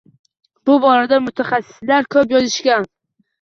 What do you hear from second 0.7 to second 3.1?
borada mutaxassislar ko‘p yozishgan.